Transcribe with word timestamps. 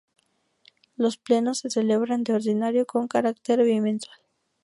Los 0.95 1.17
Plenos 1.17 1.59
se 1.59 1.69
celebran 1.69 2.23
de 2.23 2.33
ordinario 2.33 2.87
con 2.87 3.07
carácter 3.07 3.63
bimensual. 3.63 4.17